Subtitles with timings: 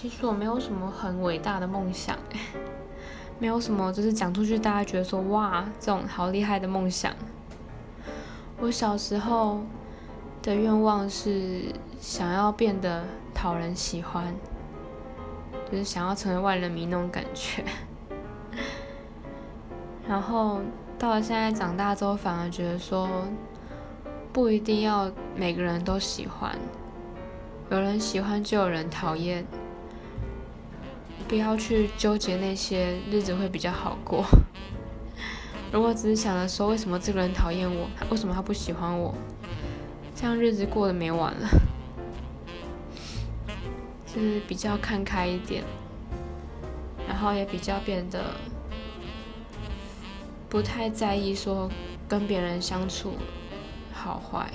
[0.00, 2.16] 其实我没有什么很伟大的梦想，
[3.38, 7.12] 没有什么就是讲出去大家觉得说哇这种好厉害的梦想。
[8.58, 9.60] 我小时候
[10.40, 11.64] 的愿望是
[12.00, 14.34] 想要变得讨人喜欢，
[15.70, 17.62] 就是想要成为万人迷那种感觉。
[20.08, 20.62] 然后
[20.98, 23.06] 到了现在长大之后，反而觉得说
[24.32, 26.56] 不一定要每个人都喜欢，
[27.68, 29.44] 有人喜欢就有人讨厌。
[31.30, 34.24] 不要去纠结那些，日子会比较好过。
[35.70, 39.14] 如果只是想着说为什么这个人讨厌我，为什么他不喜欢我，
[40.12, 41.48] 这样日子过得没完了。
[44.12, 45.62] 就是比较看开一点，
[47.06, 48.34] 然后也比较变得
[50.48, 51.70] 不太在意说
[52.08, 53.12] 跟别人相处
[53.92, 54.50] 好坏。